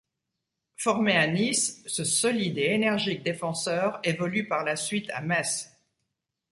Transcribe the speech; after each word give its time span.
Formé 0.77 1.15
à 1.15 1.27
Nice, 1.27 1.83
ce 1.85 2.03
solide 2.03 2.57
et 2.57 2.71
énergique 2.71 3.21
défenseur 3.21 3.99
évolue 4.03 4.47
par 4.47 4.63
la 4.63 4.75
suite 4.75 5.11
à 5.11 5.21
Metz. 5.21 5.77